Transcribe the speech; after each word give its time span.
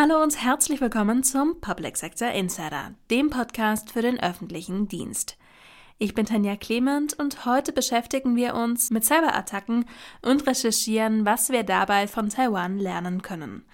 Hallo 0.00 0.22
und 0.22 0.40
herzlich 0.40 0.80
willkommen 0.80 1.24
zum 1.24 1.60
Public 1.60 1.96
Sector 1.96 2.28
Insider, 2.28 2.94
dem 3.10 3.30
Podcast 3.30 3.90
für 3.90 4.00
den 4.00 4.20
öffentlichen 4.20 4.86
Dienst. 4.86 5.36
Ich 5.98 6.14
bin 6.14 6.24
Tanja 6.24 6.54
Clement 6.54 7.18
und 7.18 7.44
heute 7.44 7.72
beschäftigen 7.72 8.36
wir 8.36 8.54
uns 8.54 8.92
mit 8.92 9.04
Cyberattacken 9.04 9.86
und 10.22 10.46
recherchieren, 10.46 11.26
was 11.26 11.50
wir 11.50 11.64
dabei 11.64 12.06
von 12.06 12.28
Taiwan 12.28 12.78
lernen 12.78 13.22
können. 13.22 13.64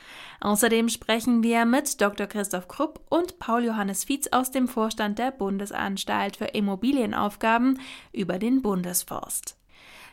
Außerdem 0.40 0.88
sprechen 0.88 1.42
wir 1.42 1.66
mit 1.66 2.00
Dr. 2.00 2.26
Christoph 2.26 2.68
Krupp 2.68 3.02
und 3.10 3.38
Paul 3.38 3.62
Johannes 3.62 4.04
Fietz 4.04 4.26
aus 4.28 4.50
dem 4.50 4.66
Vorstand 4.66 5.18
der 5.18 5.30
Bundesanstalt 5.30 6.38
für 6.38 6.46
Immobilienaufgaben 6.46 7.78
über 8.14 8.38
den 8.38 8.62
Bundesforst. 8.62 9.58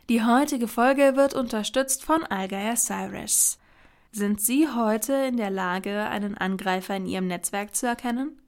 Die 0.10 0.22
heutige 0.22 0.68
Folge 0.68 1.16
wird 1.16 1.36
unterstützt 1.36 2.04
von 2.04 2.26
Allgeier 2.26 2.76
Cyrus. 2.76 3.61
Sind 4.14 4.42
Sie 4.42 4.68
heute 4.68 5.14
in 5.14 5.38
der 5.38 5.50
Lage, 5.50 6.02
einen 6.10 6.38
Angreifer 6.38 6.98
in 6.98 7.06
Ihrem 7.06 7.28
Netzwerk 7.28 7.74
zu 7.74 7.88
erkennen? 7.88 8.42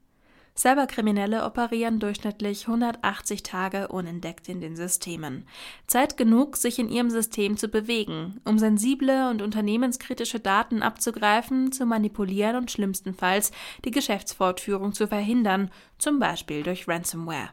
Cyberkriminelle 0.54 1.42
operieren 1.42 2.00
durchschnittlich 2.00 2.68
180 2.68 3.42
Tage 3.42 3.88
unentdeckt 3.88 4.46
in 4.50 4.60
den 4.60 4.76
Systemen. 4.76 5.46
Zeit 5.86 6.18
genug, 6.18 6.58
sich 6.58 6.78
in 6.78 6.90
ihrem 6.90 7.08
System 7.08 7.56
zu 7.56 7.68
bewegen, 7.68 8.40
um 8.44 8.58
sensible 8.58 9.30
und 9.30 9.40
unternehmenskritische 9.40 10.38
Daten 10.38 10.82
abzugreifen, 10.82 11.72
zu 11.72 11.86
manipulieren 11.86 12.56
und 12.56 12.70
schlimmstenfalls 12.70 13.50
die 13.86 13.90
Geschäftsfortführung 13.90 14.92
zu 14.92 15.08
verhindern, 15.08 15.70
zum 15.98 16.20
Beispiel 16.20 16.62
durch 16.62 16.86
Ransomware. 16.86 17.50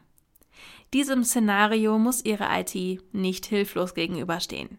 Diesem 0.94 1.24
Szenario 1.24 1.98
muss 1.98 2.26
Ihre 2.26 2.50
IT 2.52 2.76
nicht 3.14 3.46
hilflos 3.46 3.94
gegenüberstehen. 3.94 4.78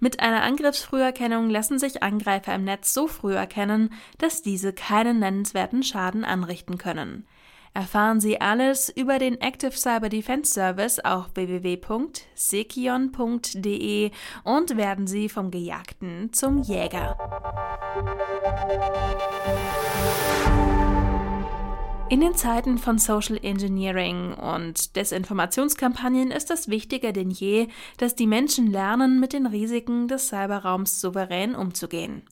Mit 0.00 0.18
einer 0.18 0.42
Angriffsfrüherkennung 0.42 1.50
lassen 1.50 1.78
sich 1.78 2.02
Angreifer 2.02 2.56
im 2.56 2.64
Netz 2.64 2.92
so 2.92 3.06
früh 3.06 3.34
erkennen, 3.34 3.90
dass 4.18 4.42
diese 4.42 4.72
keinen 4.72 5.20
nennenswerten 5.20 5.84
Schaden 5.84 6.24
anrichten 6.24 6.78
können. 6.78 7.28
Erfahren 7.74 8.20
Sie 8.20 8.40
alles 8.40 8.88
über 8.90 9.20
den 9.20 9.40
Active 9.40 9.70
Cyber 9.72 10.08
Defense 10.08 10.52
Service 10.52 10.98
auf 10.98 11.26
www.sekion.de 11.34 14.10
und 14.44 14.76
werden 14.76 15.06
Sie 15.06 15.28
vom 15.28 15.52
Gejagten 15.52 16.32
zum 16.32 16.60
Jäger. 16.60 17.16
In 22.12 22.20
den 22.20 22.34
Zeiten 22.34 22.76
von 22.76 22.98
Social 22.98 23.38
Engineering 23.42 24.34
und 24.34 24.96
Desinformationskampagnen 24.96 26.30
ist 26.30 26.50
es 26.50 26.68
wichtiger 26.68 27.10
denn 27.10 27.30
je, 27.30 27.68
dass 27.96 28.14
die 28.14 28.26
Menschen 28.26 28.66
lernen, 28.66 29.18
mit 29.18 29.32
den 29.32 29.46
Risiken 29.46 30.08
des 30.08 30.28
Cyberraums 30.28 31.00
souverän 31.00 31.54
umzugehen. 31.54 32.28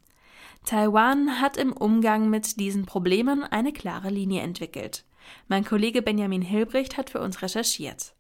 Taiwan 0.67 1.41
hat 1.41 1.56
im 1.56 1.73
Umgang 1.73 2.28
mit 2.28 2.61
diesen 2.61 2.84
Problemen 2.84 3.42
eine 3.42 3.73
klare 3.73 4.11
Linie 4.11 4.42
entwickelt. 4.42 5.06
Mein 5.48 5.64
Kollege 5.64 6.03
Benjamin 6.03 6.42
Hilbricht 6.42 6.98
hat 6.98 7.08
für 7.08 7.23
uns 7.23 7.41
recherchiert. 7.41 8.12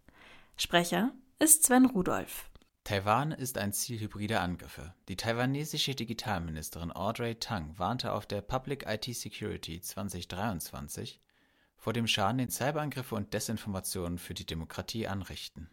Sprecher 0.56 1.12
ist 1.40 1.64
Sven 1.64 1.84
Rudolph. 1.84 2.48
Taiwan 2.84 3.32
ist 3.32 3.58
ein 3.58 3.74
Ziel 3.74 4.00
hybrider 4.00 4.40
Angriffe. 4.40 4.94
Die 5.08 5.16
taiwanesische 5.16 5.94
Digitalministerin 5.94 6.90
Audrey 6.90 7.34
Tang 7.34 7.74
warnte 7.76 8.14
auf 8.14 8.24
der 8.24 8.40
Public 8.40 8.86
IT 8.88 9.14
Security 9.14 9.82
2023 9.82 11.20
vor 11.80 11.94
dem 11.94 12.06
Schaden, 12.06 12.38
den 12.38 12.50
Cyberangriffe 12.50 13.14
und 13.14 13.32
Desinformationen 13.32 14.18
für 14.18 14.34
die 14.34 14.44
Demokratie 14.44 15.08
anrichten. 15.08 15.70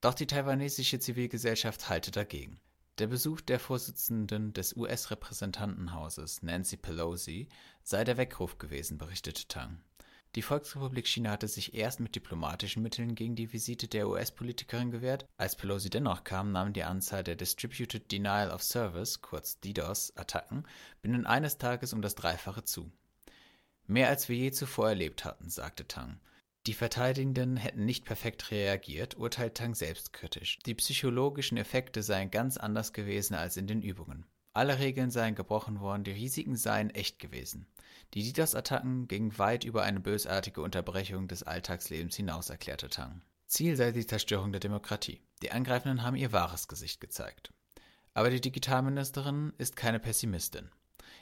Doch 0.00 0.14
die 0.14 0.26
taiwanesische 0.26 0.98
Zivilgesellschaft 0.98 1.88
halte 1.88 2.10
dagegen. 2.10 2.60
Der 2.98 3.06
Besuch 3.06 3.40
der 3.40 3.60
Vorsitzenden 3.60 4.52
des 4.52 4.76
US-Repräsentantenhauses, 4.76 6.42
Nancy 6.42 6.76
Pelosi, 6.76 7.48
sei 7.84 8.02
der 8.02 8.16
Weckruf 8.16 8.58
gewesen, 8.58 8.98
berichtete 8.98 9.46
Tang. 9.46 9.80
Die 10.34 10.42
Volksrepublik 10.42 11.06
China 11.06 11.30
hatte 11.30 11.46
sich 11.46 11.72
erst 11.72 12.00
mit 12.00 12.16
diplomatischen 12.16 12.82
Mitteln 12.82 13.14
gegen 13.14 13.36
die 13.36 13.52
Visite 13.52 13.86
der 13.86 14.08
US-Politikerin 14.08 14.90
gewehrt. 14.90 15.24
Als 15.36 15.54
Pelosi 15.54 15.88
dennoch 15.88 16.24
kam, 16.24 16.50
nahm 16.50 16.72
die 16.72 16.82
Anzahl 16.82 17.22
der 17.22 17.36
Distributed 17.36 18.10
Denial 18.10 18.50
of 18.50 18.64
Service, 18.64 19.22
kurz 19.22 19.60
DDoS-Attacken, 19.60 20.66
binnen 21.00 21.26
eines 21.26 21.58
Tages 21.58 21.92
um 21.92 22.02
das 22.02 22.16
Dreifache 22.16 22.64
zu. 22.64 22.90
Mehr 23.88 24.08
als 24.08 24.28
wir 24.28 24.36
je 24.36 24.52
zuvor 24.52 24.90
erlebt 24.90 25.24
hatten, 25.24 25.48
sagte 25.48 25.88
Tang. 25.88 26.20
Die 26.66 26.74
Verteidigenden 26.74 27.56
hätten 27.56 27.86
nicht 27.86 28.04
perfekt 28.04 28.50
reagiert, 28.50 29.16
urteilt 29.16 29.54
Tang 29.54 29.74
selbstkritisch. 29.74 30.58
Die 30.66 30.74
psychologischen 30.74 31.56
Effekte 31.56 32.02
seien 32.02 32.30
ganz 32.30 32.58
anders 32.58 32.92
gewesen 32.92 33.34
als 33.34 33.56
in 33.56 33.66
den 33.66 33.80
Übungen. 33.80 34.26
Alle 34.52 34.78
Regeln 34.78 35.10
seien 35.10 35.34
gebrochen 35.34 35.80
worden, 35.80 36.04
die 36.04 36.10
Risiken 36.10 36.56
seien 36.56 36.90
echt 36.90 37.18
gewesen. 37.18 37.66
Die 38.12 38.22
DDoS-Attacken 38.22 39.08
gingen 39.08 39.38
weit 39.38 39.64
über 39.64 39.84
eine 39.84 40.00
bösartige 40.00 40.60
Unterbrechung 40.60 41.26
des 41.26 41.42
Alltagslebens 41.42 42.16
hinaus, 42.16 42.50
erklärte 42.50 42.90
Tang. 42.90 43.22
Ziel 43.46 43.74
sei 43.76 43.92
die 43.92 44.06
Zerstörung 44.06 44.52
der 44.52 44.60
Demokratie. 44.60 45.22
Die 45.40 45.52
Angreifenden 45.52 46.02
haben 46.02 46.16
ihr 46.16 46.32
wahres 46.32 46.68
Gesicht 46.68 47.00
gezeigt. 47.00 47.54
Aber 48.12 48.28
die 48.28 48.42
Digitalministerin 48.42 49.54
ist 49.56 49.76
keine 49.76 50.00
Pessimistin. 50.00 50.68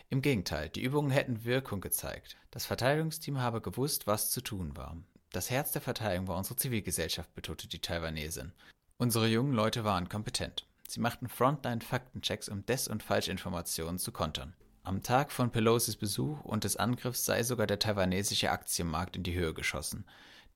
Im 0.09 0.23
Gegenteil, 0.23 0.69
die 0.69 0.83
Übungen 0.83 1.11
hätten 1.11 1.45
Wirkung 1.45 1.81
gezeigt. 1.81 2.37
Das 2.51 2.67
Verteidigungsteam 2.67 3.41
habe 3.41 3.61
gewusst, 3.61 4.07
was 4.07 4.31
zu 4.31 4.41
tun 4.41 4.77
war. 4.77 4.97
Das 5.31 5.51
Herz 5.51 5.73
der 5.73 5.83
Verteidigung 5.83 6.29
war 6.29 6.39
unsere 6.39 6.57
Zivilgesellschaft, 6.57 7.35
betonte 7.35 7.69
die 7.69 7.81
Taiwanesin. 7.81 8.53
Unsere 8.99 9.27
jungen 9.29 9.53
Leute 9.53 9.85
waren 9.85 10.09
kompetent. 10.09 10.67
Sie 10.89 11.01
machten 11.01 11.29
Frontline-Faktenchecks, 11.29 12.49
um 12.49 12.65
Des- 12.65 12.89
und 12.89 13.03
Falschinformationen 13.03 13.99
zu 13.99 14.13
kontern. 14.13 14.55
Am 14.85 15.03
Tag 15.03 15.33
von 15.33 15.51
Pelosis 15.51 15.97
Besuch 15.97 16.41
und 16.43 16.65
des 16.65 16.77
Angriffs 16.77 17.25
sei 17.25 17.43
sogar 17.43 17.67
der 17.67 17.81
taiwanesische 17.81 18.51
Aktienmarkt 18.51 19.17
in 19.17 19.25
die 19.25 19.35
Höhe 19.35 19.53
geschossen. 19.53 20.07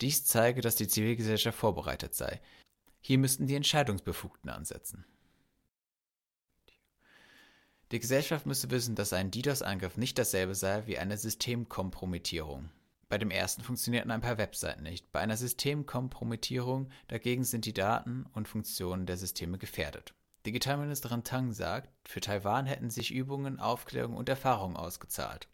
Dies 0.01 0.25
zeige, 0.25 0.61
dass 0.61 0.77
die 0.77 0.89
Zivilgesellschaft 0.89 1.59
vorbereitet 1.59 2.15
sei. 2.15 2.41
Hier 3.01 3.19
müssten 3.19 3.49
die 3.49 3.57
Entscheidungsbefugten 3.57 4.49
ansetzen. 4.49 5.05
Die 7.93 7.99
Gesellschaft 7.99 8.47
müsse 8.47 8.71
wissen, 8.71 8.95
dass 8.95 9.12
ein 9.12 9.33
DDoS-Angriff 9.33 9.97
nicht 9.97 10.17
dasselbe 10.17 10.55
sei 10.55 10.87
wie 10.87 10.99
eine 10.99 11.17
Systemkompromittierung. 11.19 12.71
Bei 13.09 13.19
dem 13.19 13.33
ersten 13.33 13.65
funktionierten 13.65 14.12
ein 14.12 14.21
paar 14.21 14.39
Webseiten 14.39 14.84
nicht. 14.84 15.11
Bei 15.11 15.19
einer 15.19 15.37
Systemkompromittierung 15.37 16.89
dagegen 17.09 17.43
sind 17.43 17.65
die 17.65 17.73
Daten 17.73 18.27
und 18.33 18.47
Funktionen 18.47 19.06
der 19.06 19.17
Systeme 19.17 19.59
gefährdet. 19.59 20.15
Digitalministerin 20.47 21.25
Tang 21.25 21.53
sagt, 21.53 21.91
für 22.09 22.21
Taiwan 22.21 22.67
hätten 22.67 22.91
sich 22.91 23.11
Übungen, 23.11 23.59
Aufklärung 23.59 24.17
und 24.17 24.29
Erfahrung 24.29 24.77
ausgezahlt. 24.77 25.49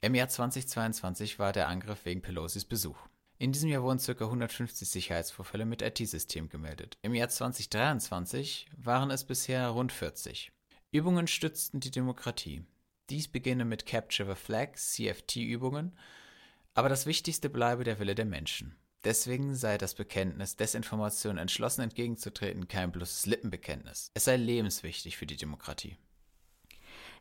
Im 0.00 0.16
Jahr 0.16 0.28
2022 0.28 1.38
war 1.38 1.52
der 1.52 1.68
Angriff 1.68 2.04
wegen 2.04 2.20
Pelosis 2.20 2.64
Besuch. 2.64 2.98
In 3.38 3.52
diesem 3.52 3.70
Jahr 3.70 3.84
wurden 3.84 4.00
ca. 4.00 4.24
150 4.24 4.88
Sicherheitsvorfälle 4.88 5.66
mit 5.66 5.82
IT-Systemen 5.82 6.50
gemeldet. 6.50 6.98
Im 7.02 7.14
Jahr 7.14 7.28
2023 7.28 8.66
waren 8.76 9.12
es 9.12 9.24
bisher 9.24 9.68
rund 9.68 9.92
40. 9.92 10.50
Übungen 10.94 11.26
stützten 11.26 11.80
die 11.80 11.90
Demokratie. 11.90 12.62
Dies 13.10 13.26
beginne 13.26 13.64
mit 13.64 13.84
Capture 13.84 14.32
the 14.32 14.40
Flag, 14.40 14.76
CFT-Übungen, 14.76 15.98
aber 16.72 16.88
das 16.88 17.04
Wichtigste 17.04 17.50
bleibe 17.50 17.82
der 17.82 17.98
Wille 17.98 18.14
der 18.14 18.26
Menschen. 18.26 18.76
Deswegen 19.02 19.56
sei 19.56 19.76
das 19.76 19.96
Bekenntnis, 19.96 20.54
Desinformation 20.54 21.36
entschlossen 21.36 21.80
entgegenzutreten, 21.80 22.68
kein 22.68 22.92
bloßes 22.92 23.26
Lippenbekenntnis. 23.26 24.12
Es 24.14 24.26
sei 24.26 24.36
lebenswichtig 24.36 25.16
für 25.16 25.26
die 25.26 25.36
Demokratie. 25.36 25.96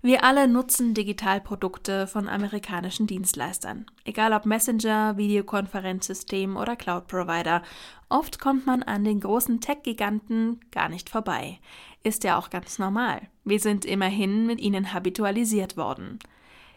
Wir 0.05 0.25
alle 0.25 0.49
nutzen 0.49 0.93
Digitalprodukte 0.93 2.07
von 2.07 2.27
amerikanischen 2.27 3.07
Dienstleistern, 3.07 3.85
egal 4.03 4.33
ob 4.33 4.45
Messenger, 4.45 5.15
Videokonferenzsystem 5.15 6.57
oder 6.57 6.75
Cloud-Provider. 6.75 7.63
Oft 8.09 8.37
kommt 8.37 8.65
man 8.65 8.83
an 8.83 9.05
den 9.05 9.21
großen 9.21 9.61
Tech-Giganten 9.61 10.59
gar 10.71 10.89
nicht 10.89 11.09
vorbei. 11.09 11.57
Ist 12.03 12.25
ja 12.25 12.37
auch 12.37 12.49
ganz 12.49 12.79
normal. 12.79 13.21
Wir 13.45 13.61
sind 13.61 13.85
immerhin 13.85 14.45
mit 14.45 14.59
ihnen 14.59 14.91
habitualisiert 14.91 15.77
worden. 15.77 16.19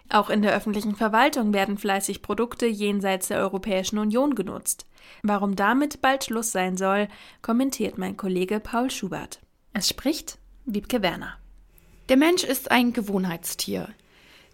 Auch 0.08 0.30
in 0.30 0.42
der 0.42 0.54
öffentlichen 0.54 0.94
Verwaltung 0.94 1.52
werden 1.52 1.78
fleißig 1.78 2.22
Produkte 2.22 2.66
jenseits 2.66 3.26
der 3.26 3.38
Europäischen 3.38 3.98
Union 3.98 4.36
genutzt. 4.36 4.86
Warum 5.24 5.56
damit 5.56 6.00
bald 6.00 6.22
Schluss 6.22 6.52
sein 6.52 6.76
soll, 6.76 7.08
kommentiert 7.42 7.98
mein 7.98 8.16
Kollege 8.16 8.60
Paul 8.60 8.88
Schubert. 8.88 9.40
Es 9.72 9.88
spricht 9.88 10.38
Wiebke 10.64 11.02
Werner. 11.02 11.38
Der 12.08 12.16
Mensch 12.16 12.44
ist 12.44 12.70
ein 12.70 12.92
Gewohnheitstier. 12.92 13.88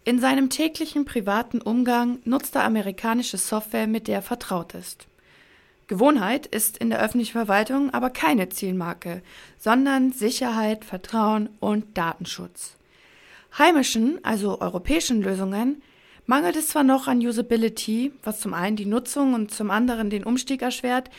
In 0.04 0.18
seinem 0.20 0.48
täglichen 0.48 1.04
privaten 1.04 1.60
Umgang 1.60 2.18
nutzt 2.24 2.56
er 2.56 2.64
amerikanische 2.64 3.36
Software, 3.36 3.86
mit 3.86 4.08
der 4.08 4.16
er 4.16 4.22
vertraut 4.22 4.72
ist. 4.74 5.06
Gewohnheit 5.86 6.46
ist 6.46 6.78
in 6.78 6.88
der 6.88 7.00
öffentlichen 7.00 7.32
Verwaltung 7.32 7.92
aber 7.92 8.08
keine 8.08 8.48
Zielmarke, 8.48 9.22
sondern 9.58 10.12
Sicherheit, 10.12 10.86
Vertrauen 10.86 11.50
und 11.60 11.98
Datenschutz. 11.98 12.78
Heimischen, 13.58 14.18
also 14.24 14.62
europäischen 14.62 15.20
Lösungen 15.20 15.82
mangelt 16.24 16.56
es 16.56 16.68
zwar 16.68 16.84
noch 16.84 17.06
an 17.06 17.18
Usability, 17.18 18.12
was 18.22 18.40
zum 18.40 18.54
einen 18.54 18.76
die 18.76 18.86
Nutzung 18.86 19.34
und 19.34 19.50
zum 19.50 19.70
anderen 19.70 20.08
den 20.08 20.24
Umstieg 20.24 20.62
erschwert, 20.62 21.10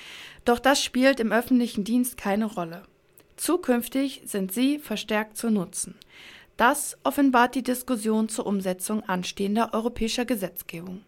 doch 0.46 0.58
das 0.58 0.84
spielt 0.84 1.20
im 1.20 1.32
öffentlichen 1.32 1.84
Dienst 1.84 2.18
keine 2.18 2.46
Rolle. 2.46 2.82
Zukünftig 3.44 4.22
sind 4.24 4.54
sie 4.54 4.80
verstärkt 4.80 5.36
zu 5.36 5.50
nutzen. 5.50 5.96
Das 6.56 6.98
offenbart 7.04 7.56
die 7.56 7.62
Diskussion 7.62 8.30
zur 8.30 8.46
Umsetzung 8.46 9.04
anstehender 9.04 9.74
europäischer 9.74 10.24
Gesetzgebung. 10.24 11.02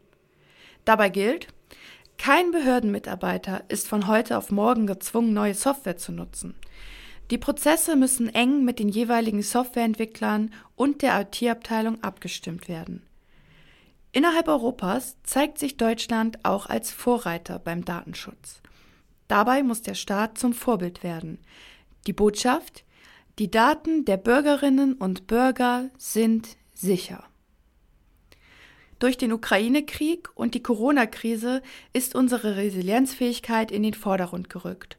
Dabei 0.83 1.07
gilt, 1.07 1.47
kein 2.17 2.51
Behördenmitarbeiter 2.51 3.63
ist 3.69 3.87
von 3.87 4.07
heute 4.07 4.37
auf 4.37 4.51
morgen 4.51 4.85
gezwungen, 4.85 5.31
neue 5.31 5.53
Software 5.53 5.95
zu 5.95 6.11
nutzen. 6.11 6.55
Die 7.31 7.37
Prozesse 7.37 7.95
müssen 7.95 8.27
eng 8.27 8.65
mit 8.65 8.79
den 8.79 8.89
jeweiligen 8.89 9.41
Softwareentwicklern 9.41 10.53
und 10.75 11.03
der 11.03 11.21
IT-Abteilung 11.21 12.03
abgestimmt 12.03 12.67
werden. 12.67 13.01
Innerhalb 14.11 14.49
Europas 14.49 15.15
zeigt 15.23 15.57
sich 15.57 15.77
Deutschland 15.77 16.43
auch 16.43 16.65
als 16.65 16.91
Vorreiter 16.91 17.59
beim 17.59 17.85
Datenschutz. 17.85 18.61
Dabei 19.29 19.63
muss 19.63 19.81
der 19.83 19.95
Staat 19.95 20.37
zum 20.37 20.51
Vorbild 20.51 21.01
werden. 21.01 21.39
Die 22.07 22.13
Botschaft, 22.13 22.83
die 23.39 23.49
Daten 23.49 24.05
der 24.05 24.17
Bürgerinnen 24.17 24.93
und 24.93 25.27
Bürger 25.27 25.89
sind 25.97 26.57
sicher. 26.73 27.23
Durch 28.99 29.17
den 29.17 29.33
Ukraine-Krieg 29.33 30.29
und 30.35 30.53
die 30.53 30.63
Corona-Krise 30.63 31.61
ist 31.91 32.15
unsere 32.15 32.55
Resilienzfähigkeit 32.55 33.71
in 33.71 33.83
den 33.83 33.93
Vordergrund 33.93 34.49
gerückt. 34.49 34.97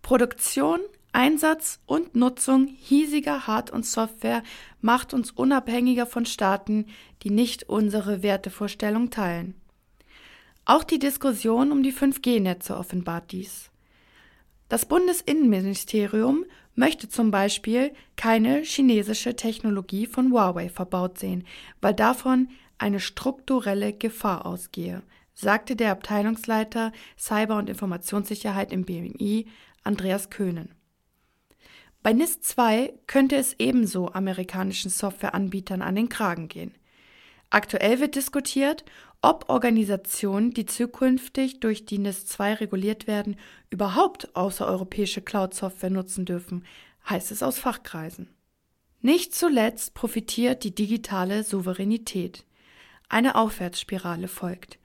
Produktion, 0.00 0.80
Einsatz 1.12 1.80
und 1.86 2.14
Nutzung 2.14 2.66
hiesiger 2.66 3.46
Hard- 3.46 3.70
und 3.70 3.84
Software 3.84 4.42
macht 4.80 5.12
uns 5.12 5.30
unabhängiger 5.32 6.06
von 6.06 6.24
Staaten, 6.24 6.86
die 7.22 7.30
nicht 7.30 7.68
unsere 7.68 8.22
Wertevorstellung 8.22 9.10
teilen. 9.10 9.54
Auch 10.64 10.84
die 10.84 11.00
Diskussion 11.00 11.72
um 11.72 11.82
die 11.82 11.92
5G-Netze 11.92 12.76
offenbart 12.76 13.32
dies. 13.32 13.71
Das 14.72 14.86
Bundesinnenministerium 14.86 16.46
möchte 16.74 17.06
zum 17.06 17.30
Beispiel 17.30 17.92
keine 18.16 18.62
chinesische 18.62 19.36
Technologie 19.36 20.06
von 20.06 20.32
Huawei 20.32 20.70
verbaut 20.70 21.18
sehen, 21.18 21.46
weil 21.82 21.92
davon 21.92 22.48
eine 22.78 22.98
strukturelle 22.98 23.92
Gefahr 23.92 24.46
ausgehe, 24.46 25.02
sagte 25.34 25.76
der 25.76 25.92
Abteilungsleiter 25.92 26.90
Cyber- 27.18 27.58
und 27.58 27.68
Informationssicherheit 27.68 28.72
im 28.72 28.86
BMI 28.86 29.46
Andreas 29.84 30.30
Köhnen. 30.30 30.74
Bei 32.02 32.14
NIS 32.14 32.40
2 32.40 32.94
könnte 33.06 33.36
es 33.36 33.54
ebenso 33.58 34.10
amerikanischen 34.14 34.90
Softwareanbietern 34.90 35.82
an 35.82 35.96
den 35.96 36.08
Kragen 36.08 36.48
gehen. 36.48 36.74
Aktuell 37.50 38.00
wird 38.00 38.14
diskutiert, 38.14 38.86
ob 39.22 39.48
Organisationen, 39.48 40.52
die 40.52 40.66
zukünftig 40.66 41.60
durch 41.60 41.86
die 41.86 41.98
NIS 41.98 42.26
2 42.26 42.54
reguliert 42.54 43.06
werden, 43.06 43.36
überhaupt 43.70 44.34
außereuropäische 44.34 45.22
Cloud-Software 45.22 45.90
nutzen 45.90 46.24
dürfen, 46.24 46.64
heißt 47.08 47.30
es 47.30 47.42
aus 47.42 47.58
Fachkreisen. 47.58 48.28
Nicht 49.00 49.34
zuletzt 49.34 49.94
profitiert 49.94 50.64
die 50.64 50.74
digitale 50.74 51.44
Souveränität. 51.44 52.44
Eine 53.08 53.36
Aufwärtsspirale 53.36 54.28
folgt. 54.28 54.78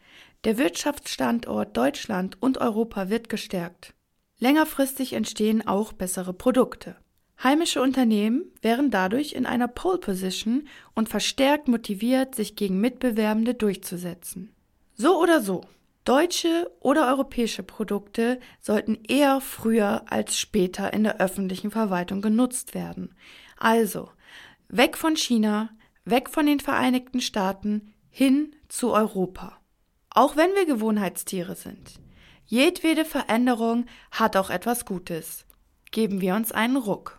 Der 0.43 0.57
Wirtschaftsstandort 0.57 1.75
Deutschland 1.75 2.41
und 2.41 2.59
Europa 2.59 3.09
wird 3.09 3.29
gestärkt. 3.29 3.93
Längerfristig 4.39 5.13
entstehen 5.13 5.67
auch 5.67 5.93
bessere 5.93 6.33
Produkte. 6.33 6.95
Heimische 7.43 7.81
Unternehmen 7.81 8.45
wären 8.61 8.89
dadurch 8.89 9.33
in 9.33 9.45
einer 9.45 9.67
Pole 9.67 9.99
Position 9.99 10.67
und 10.95 11.07
verstärkt 11.07 11.67
motiviert, 11.67 12.33
sich 12.33 12.55
gegen 12.55 12.81
Mitbewerbende 12.81 13.53
durchzusetzen. 13.53 14.51
So 14.95 15.21
oder 15.21 15.41
so, 15.41 15.61
deutsche 16.03 16.71
oder 16.79 17.07
europäische 17.07 17.61
Produkte 17.61 18.39
sollten 18.59 18.97
eher 19.07 19.39
früher 19.39 20.05
als 20.11 20.39
später 20.39 20.93
in 20.93 21.03
der 21.03 21.19
öffentlichen 21.21 21.69
Verwaltung 21.69 22.21
genutzt 22.21 22.73
werden. 22.73 23.13
Also, 23.57 24.09
weg 24.67 24.97
von 24.97 25.15
China, 25.15 25.69
weg 26.05 26.29
von 26.29 26.47
den 26.47 26.59
Vereinigten 26.59 27.21
Staaten, 27.21 27.93
hin 28.09 28.55
zu 28.67 28.93
Europa. 28.93 29.59
Auch 30.09 30.35
wenn 30.35 30.55
wir 30.55 30.65
Gewohnheitstiere 30.65 31.55
sind. 31.55 31.99
Jedwede 32.47 33.05
Veränderung 33.05 33.85
hat 34.09 34.37
auch 34.37 34.49
etwas 34.49 34.85
Gutes. 34.85 35.45
Geben 35.91 36.21
wir 36.21 36.33
uns 36.33 36.51
einen 36.51 36.77
Ruck. 36.77 37.16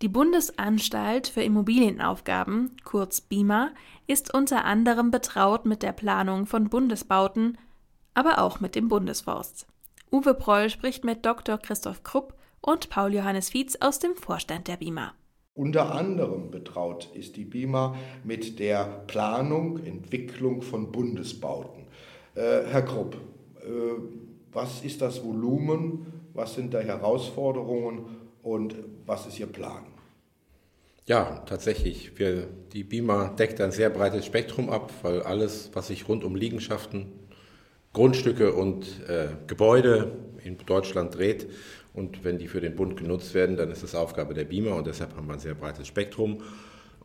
Die 0.00 0.08
Bundesanstalt 0.08 1.26
für 1.26 1.42
Immobilienaufgaben, 1.42 2.76
kurz 2.84 3.20
BIMA, 3.20 3.70
ist 4.06 4.32
unter 4.32 4.64
anderem 4.64 5.10
betraut 5.10 5.66
mit 5.66 5.82
der 5.82 5.90
Planung 5.90 6.46
von 6.46 6.68
Bundesbauten, 6.68 7.58
aber 8.14 8.38
auch 8.38 8.60
mit 8.60 8.76
dem 8.76 8.86
Bundesforst. 8.86 9.66
Uwe 10.12 10.34
Proll 10.34 10.70
spricht 10.70 11.04
mit 11.04 11.26
Dr. 11.26 11.58
Christoph 11.58 12.04
Krupp 12.04 12.34
und 12.60 12.90
Paul 12.90 13.12
Johannes 13.12 13.50
Fietz 13.50 13.76
aus 13.80 13.98
dem 13.98 14.14
Vorstand 14.14 14.68
der 14.68 14.76
BIMA. 14.76 15.14
Unter 15.54 15.92
anderem 15.92 16.52
betraut 16.52 17.08
ist 17.14 17.36
die 17.36 17.44
BIMA 17.44 17.96
mit 18.22 18.60
der 18.60 18.84
Planung, 19.08 19.84
Entwicklung 19.84 20.62
von 20.62 20.92
Bundesbauten. 20.92 21.88
Äh, 22.36 22.62
Herr 22.68 22.82
Krupp, 22.82 23.16
äh, 23.62 23.68
was 24.52 24.84
ist 24.84 25.02
das 25.02 25.24
Volumen, 25.24 26.06
was 26.34 26.54
sind 26.54 26.72
da 26.72 26.78
Herausforderungen 26.78 28.04
und 28.48 28.74
was 29.06 29.26
ist 29.26 29.38
Ihr 29.38 29.46
Plan? 29.46 29.84
Ja, 31.06 31.42
tatsächlich. 31.46 32.18
Wir, 32.18 32.48
die 32.72 32.84
BIMA 32.84 33.28
deckt 33.28 33.60
ein 33.60 33.72
sehr 33.72 33.90
breites 33.90 34.26
Spektrum 34.26 34.68
ab, 34.68 34.92
weil 35.02 35.22
alles, 35.22 35.70
was 35.72 35.88
sich 35.88 36.08
rund 36.08 36.24
um 36.24 36.36
Liegenschaften, 36.36 37.06
Grundstücke 37.92 38.52
und 38.52 38.84
äh, 39.08 39.28
Gebäude 39.46 40.12
in 40.44 40.58
Deutschland 40.58 41.16
dreht, 41.16 41.48
und 41.94 42.22
wenn 42.22 42.38
die 42.38 42.46
für 42.46 42.60
den 42.60 42.76
Bund 42.76 42.96
genutzt 42.96 43.34
werden, 43.34 43.56
dann 43.56 43.72
ist 43.72 43.82
das 43.82 43.96
Aufgabe 43.96 44.32
der 44.32 44.44
BIMA 44.44 44.72
und 44.72 44.86
deshalb 44.86 45.16
haben 45.16 45.26
wir 45.26 45.32
ein 45.32 45.40
sehr 45.40 45.54
breites 45.54 45.88
Spektrum. 45.88 46.42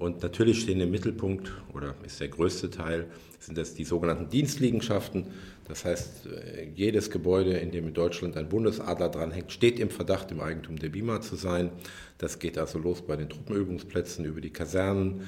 Und 0.04 0.22
natürlich 0.22 0.60
stehen 0.60 0.82
im 0.82 0.92
Mittelpunkt, 0.92 1.50
oder 1.74 1.96
ist 2.06 2.20
der 2.20 2.28
größte 2.28 2.70
Teil, 2.70 3.06
sind 3.40 3.58
das 3.58 3.74
die 3.74 3.86
sogenannten 3.86 4.28
Dienstliegenschaften. 4.28 5.28
Das 5.66 5.86
heißt, 5.86 6.26
äh, 6.26 6.68
jedes 6.76 7.10
Gebäude, 7.10 7.52
in 7.52 7.72
dem 7.72 7.88
in 7.88 7.94
Deutschland 7.94 8.36
ein 8.36 8.50
Bundesadler 8.50 9.08
dranhängt, 9.08 9.54
steht 9.54 9.80
im 9.80 9.90
Verdacht, 9.90 10.30
im 10.32 10.42
Eigentum 10.42 10.78
der 10.78 10.90
BIMA 10.90 11.22
zu 11.22 11.38
sein. 11.38 11.72
Das 12.18 12.38
geht 12.40 12.58
also 12.58 12.80
los 12.80 13.02
bei 13.02 13.16
den 13.16 13.30
Truppenübungsplätzen, 13.30 14.26
über 14.26 14.42
die 14.42 14.50
Kasernen, 14.50 15.22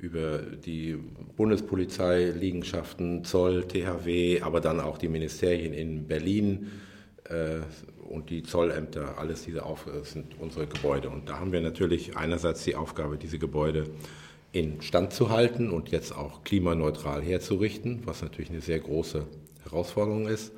über 0.00 0.38
die 0.38 0.98
Bundespolizeiliegenschaften, 1.36 3.22
Zoll, 3.22 3.68
THW, 3.68 4.40
aber 4.40 4.60
dann 4.60 4.80
auch 4.80 4.98
die 4.98 5.08
Ministerien 5.08 5.72
in 5.72 6.08
Berlin 6.08 6.72
und 8.08 8.30
die 8.30 8.42
Zollämter, 8.42 9.18
alles 9.18 9.44
diese 9.44 9.64
Aufgaben 9.64 10.04
sind 10.04 10.38
unsere 10.38 10.66
Gebäude. 10.66 11.10
Und 11.10 11.28
da 11.28 11.38
haben 11.40 11.52
wir 11.52 11.60
natürlich 11.60 12.16
einerseits 12.16 12.64
die 12.64 12.76
Aufgabe, 12.76 13.16
diese 13.18 13.38
Gebäude 13.38 13.90
in 14.52 14.80
Stand 14.80 15.12
zu 15.12 15.30
halten 15.30 15.70
und 15.70 15.90
jetzt 15.90 16.16
auch 16.16 16.44
klimaneutral 16.44 17.22
herzurichten, 17.22 18.02
was 18.06 18.22
natürlich 18.22 18.50
eine 18.50 18.60
sehr 18.60 18.78
große 18.78 19.26
Herausforderung 19.64 20.28
ist. 20.28 20.52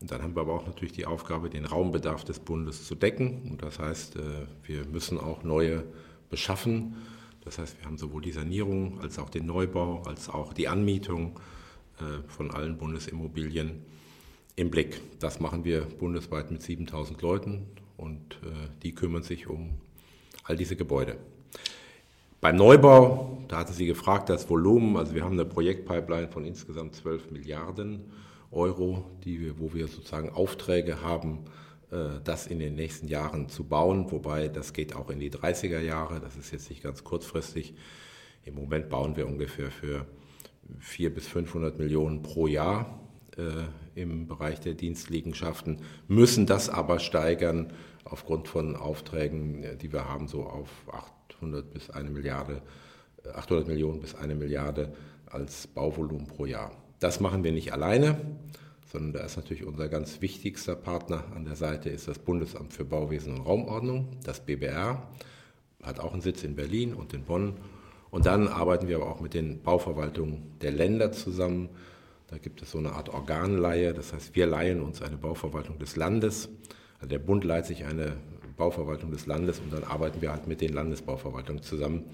Und 0.00 0.10
dann 0.10 0.22
haben 0.22 0.34
wir 0.34 0.40
aber 0.40 0.54
auch 0.54 0.66
natürlich 0.66 0.92
die 0.92 1.06
Aufgabe, 1.06 1.48
den 1.48 1.64
Raumbedarf 1.64 2.24
des 2.24 2.40
Bundes 2.40 2.84
zu 2.84 2.96
decken. 2.96 3.42
Und 3.50 3.62
das 3.62 3.78
heißt, 3.78 4.16
äh, 4.16 4.20
wir 4.64 4.84
müssen 4.86 5.18
auch 5.18 5.44
neue 5.44 5.84
beschaffen. 6.30 6.96
Das 7.44 7.58
heißt, 7.58 7.78
wir 7.78 7.86
haben 7.86 7.98
sowohl 7.98 8.22
die 8.22 8.32
Sanierung 8.32 9.00
als 9.00 9.18
auch 9.20 9.30
den 9.30 9.46
Neubau, 9.46 10.02
als 10.02 10.28
auch 10.28 10.52
die 10.52 10.66
Anmietung 10.66 11.38
äh, 12.00 12.28
von 12.28 12.50
allen 12.50 12.78
Bundesimmobilien 12.78 13.84
im 14.56 14.70
Blick. 14.70 15.00
Das 15.18 15.40
machen 15.40 15.64
wir 15.64 15.82
bundesweit 15.82 16.50
mit 16.50 16.62
7000 16.62 17.20
Leuten 17.22 17.66
und 17.96 18.34
äh, 18.42 18.68
die 18.82 18.94
kümmern 18.94 19.22
sich 19.22 19.46
um 19.46 19.80
all 20.44 20.56
diese 20.56 20.76
Gebäude. 20.76 21.16
Beim 22.40 22.56
Neubau, 22.56 23.38
da 23.48 23.58
hatten 23.58 23.72
Sie 23.72 23.86
gefragt, 23.86 24.28
das 24.28 24.50
Volumen, 24.50 24.96
also 24.96 25.14
wir 25.14 25.24
haben 25.24 25.34
eine 25.34 25.44
Projektpipeline 25.44 26.28
von 26.28 26.44
insgesamt 26.44 26.96
12 26.96 27.30
Milliarden 27.30 28.04
Euro, 28.50 29.04
die 29.24 29.40
wir, 29.40 29.58
wo 29.58 29.72
wir 29.72 29.86
sozusagen 29.86 30.30
Aufträge 30.30 31.02
haben, 31.02 31.44
äh, 31.90 32.20
das 32.24 32.46
in 32.46 32.58
den 32.58 32.74
nächsten 32.74 33.06
Jahren 33.08 33.48
zu 33.48 33.64
bauen, 33.64 34.10
wobei 34.10 34.48
das 34.48 34.72
geht 34.72 34.96
auch 34.96 35.08
in 35.08 35.20
die 35.20 35.30
30er 35.30 35.80
Jahre, 35.80 36.20
das 36.20 36.36
ist 36.36 36.50
jetzt 36.50 36.68
nicht 36.68 36.82
ganz 36.82 37.04
kurzfristig. 37.04 37.74
Im 38.44 38.56
Moment 38.56 38.88
bauen 38.88 39.16
wir 39.16 39.28
ungefähr 39.28 39.70
für 39.70 40.04
400 40.80 41.14
bis 41.14 41.28
500 41.28 41.78
Millionen 41.78 42.22
pro 42.22 42.48
Jahr 42.48 43.01
im 43.94 44.26
Bereich 44.26 44.60
der 44.60 44.74
Dienstliegenschaften, 44.74 45.78
müssen 46.08 46.46
das 46.46 46.68
aber 46.68 46.98
steigern 46.98 47.72
aufgrund 48.04 48.48
von 48.48 48.76
Aufträgen, 48.76 49.62
äh, 49.62 49.76
die 49.76 49.92
wir 49.92 50.08
haben, 50.08 50.28
so 50.28 50.44
auf 50.44 50.68
800 51.30 51.72
bis 51.72 51.90
eine 51.90 52.10
Milliarde, 52.10 52.62
800 53.32 53.66
äh, 53.66 53.68
Millionen 53.70 54.00
bis 54.00 54.14
eine 54.14 54.34
Milliarde 54.34 54.92
als 55.26 55.66
Bauvolumen 55.66 56.26
pro 56.26 56.46
Jahr. 56.46 56.72
Das 57.00 57.20
machen 57.20 57.42
wir 57.42 57.52
nicht 57.52 57.72
alleine, 57.72 58.20
sondern 58.92 59.14
da 59.14 59.20
ist 59.20 59.36
natürlich 59.36 59.64
unser 59.64 59.88
ganz 59.88 60.20
wichtigster 60.20 60.76
Partner 60.76 61.24
an 61.34 61.44
der 61.44 61.56
Seite 61.56 61.88
ist 61.88 62.06
das 62.08 62.18
Bundesamt 62.18 62.72
für 62.72 62.84
Bauwesen 62.84 63.38
und 63.38 63.46
Raumordnung, 63.46 64.08
das 64.24 64.40
BBR, 64.40 65.08
hat 65.82 65.98
auch 65.98 66.12
einen 66.12 66.22
Sitz 66.22 66.44
in 66.44 66.54
Berlin 66.54 66.94
und 66.94 67.12
in 67.14 67.24
Bonn. 67.24 67.54
Und 68.10 68.26
dann 68.26 68.46
arbeiten 68.46 68.88
wir 68.88 68.96
aber 68.96 69.08
auch 69.08 69.20
mit 69.20 69.32
den 69.34 69.62
Bauverwaltungen 69.62 70.52
der 70.60 70.70
Länder 70.70 71.12
zusammen, 71.12 71.70
da 72.32 72.38
gibt 72.38 72.62
es 72.62 72.70
so 72.70 72.78
eine 72.78 72.92
Art 72.92 73.10
Organleihe, 73.10 73.92
das 73.92 74.14
heißt, 74.14 74.34
wir 74.34 74.46
leihen 74.46 74.80
uns 74.80 75.02
eine 75.02 75.18
Bauverwaltung 75.18 75.78
des 75.78 75.96
Landes. 75.96 76.48
Also 76.94 77.08
der 77.08 77.18
Bund 77.18 77.44
leiht 77.44 77.66
sich 77.66 77.84
eine 77.84 78.16
Bauverwaltung 78.56 79.10
des 79.10 79.26
Landes 79.26 79.60
und 79.60 79.70
dann 79.70 79.84
arbeiten 79.84 80.22
wir 80.22 80.32
halt 80.32 80.46
mit 80.46 80.62
den 80.62 80.72
Landesbauverwaltungen 80.72 81.62
zusammen, 81.62 82.04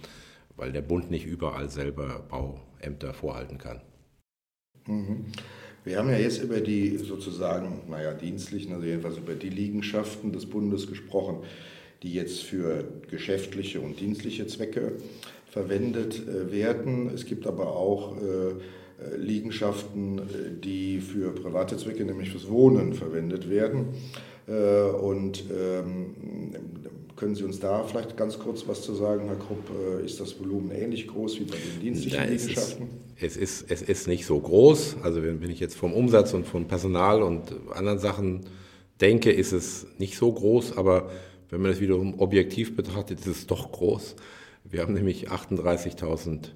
weil 0.57 0.73
der 0.73 0.83
Bund 0.83 1.09
nicht 1.13 1.25
überall 1.25 1.71
selber 1.71 2.27
Bauämter 2.29 3.15
vorhalten 3.15 3.59
kann. 3.59 3.81
Mhm. 4.89 5.27
Wir 5.85 5.99
haben 5.99 6.11
ja 6.11 6.19
jetzt 6.19 6.43
über 6.43 6.61
die 6.61 6.97
sozusagen, 6.97 7.83
naja, 7.89 8.13
dienstlichen, 8.13 8.73
also 8.73 8.87
jedenfalls 8.87 9.19
über 9.19 9.35
die 9.35 9.51
Liegenschaften 9.51 10.33
des 10.33 10.47
Bundes 10.47 10.89
gesprochen, 10.89 11.45
die 12.03 12.13
jetzt 12.13 12.43
für 12.43 12.85
geschäftliche 13.09 13.81
und 13.81 14.01
dienstliche 14.01 14.49
Zwecke 14.49 14.95
verwendet 15.47 16.27
äh, 16.27 16.51
werden. 16.51 17.09
Es 17.15 17.25
gibt 17.25 17.47
aber 17.47 17.77
auch 17.77 18.17
äh, 18.17 18.55
Liegenschaften, 19.17 20.21
die 20.63 21.01
für 21.01 21.33
private 21.33 21.77
Zwecke, 21.77 22.05
nämlich 22.05 22.31
fürs 22.31 22.49
Wohnen 22.49 22.95
verwendet 22.95 23.49
werden. 23.49 23.95
Äh, 24.49 24.91
und 24.91 25.45
ähm, 25.51 26.15
können 27.15 27.35
Sie 27.35 27.45
uns 27.45 27.61
da 27.61 27.85
vielleicht 27.85 28.17
ganz 28.17 28.39
kurz 28.39 28.67
was 28.67 28.83
zu 28.83 28.95
sagen, 28.95 29.27
Herr 29.27 29.37
Krupp? 29.37 29.71
Äh, 29.71 30.05
ist 30.05 30.21
das 30.21 30.39
Volumen 30.41 30.71
ähnlich 30.71 31.07
groß 31.07 31.39
wie 31.41 31.45
bei 31.45 31.57
den 31.57 31.81
dienstlichen 31.81 32.23
es 32.23 32.47
Liegenschaften? 32.47 32.89
Ist, 33.17 33.37
es, 33.37 33.63
ist, 33.63 33.71
es 33.71 33.83
ist 33.83 34.09
nicht 34.09 34.25
so 34.25 34.39
groß. 34.39 34.97
Also 35.03 35.23
wenn 35.23 35.51
ich 35.51 35.61
jetzt 35.61 35.77
vom 35.77 35.93
Umsatz 35.93 36.35
und 36.35 36.47
vom 36.47 36.67
Personal 36.67 37.23
und 37.23 37.55
anderen 37.73 37.99
Sachen 37.99 38.47
denke, 39.01 39.31
ist 39.31 39.53
es 39.53 39.87
nicht 39.99 40.17
so 40.17 40.33
groß. 40.33 40.77
Aber 40.77 41.11
wenn 41.51 41.61
man 41.61 41.71
es 41.71 41.81
wiederum 41.81 42.19
objektiv 42.19 42.75
betrachtet, 42.75 43.21
ist 43.21 43.27
es 43.27 43.47
doch 43.47 43.71
groß. 43.71 44.17
Wir 44.65 44.83
haben 44.83 44.95
nämlich 44.95 45.31
38.000 45.31 46.51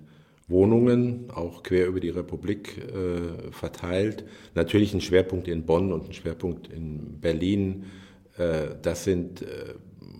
Wohnungen, 0.52 1.30
auch 1.34 1.64
quer 1.64 1.88
über 1.88 1.98
die 1.98 2.10
Republik 2.10 2.78
äh, 2.78 3.50
verteilt. 3.50 4.24
Natürlich 4.54 4.94
ein 4.94 5.00
Schwerpunkt 5.00 5.48
in 5.48 5.66
Bonn 5.66 5.92
und 5.92 6.06
ein 6.06 6.12
Schwerpunkt 6.12 6.68
in 6.72 7.20
Berlin. 7.20 7.86
Äh, 8.38 8.76
das 8.80 9.02
sind 9.02 9.42
äh, 9.42 9.74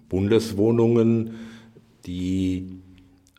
Bundeswohnungen, 0.09 1.35
die 2.07 2.81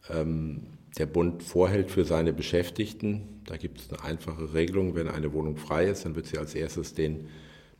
ähm, 0.09 0.61
der 0.97 1.07
Bund 1.07 1.43
vorhält 1.43 1.91
für 1.91 2.05
seine 2.05 2.31
Beschäftigten. 2.31 3.41
Da 3.45 3.57
gibt 3.57 3.81
es 3.81 3.89
eine 3.89 4.03
einfache 4.03 4.53
Regelung. 4.53 4.95
Wenn 4.95 5.07
eine 5.07 5.33
Wohnung 5.33 5.57
frei 5.57 5.87
ist, 5.87 6.05
dann 6.05 6.15
wird 6.15 6.27
sie 6.27 6.37
als 6.37 6.55
erstes 6.55 6.93
den 6.93 7.27